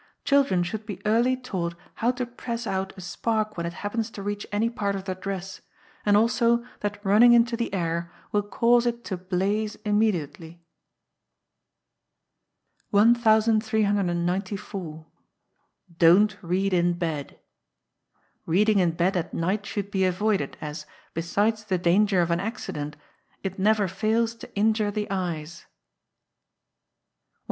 [0.25, 4.23] Children should be early taught how to press out a spark when it happens to
[4.23, 5.61] reach any part of their dress,
[6.03, 10.59] and also that running into the air will cause it to blaze immediately.
[12.89, 15.05] 1394.
[15.99, 17.39] Don't Read in Bed.
[18.47, 22.95] Reading in bed at night should be avoided, as, besides the danger of an accident,
[23.43, 25.67] it never fails to injure the eyes.
[26.49, 26.71] 1395.